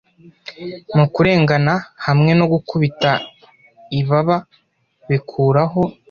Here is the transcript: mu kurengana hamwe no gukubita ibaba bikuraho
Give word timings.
mu 0.97 1.05
kurengana 1.13 1.73
hamwe 2.05 2.31
no 2.39 2.45
gukubita 2.53 3.11
ibaba 3.99 4.37
bikuraho 5.09 5.83